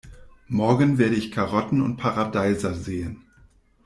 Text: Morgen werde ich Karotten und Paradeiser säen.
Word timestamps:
Morgen 0.47 0.97
werde 0.97 1.13
ich 1.13 1.31
Karotten 1.31 1.79
und 1.79 1.97
Paradeiser 1.97 2.73
säen. 2.73 3.23